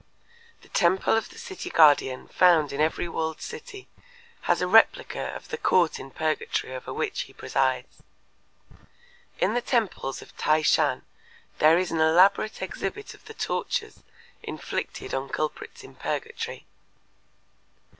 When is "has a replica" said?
4.49-5.25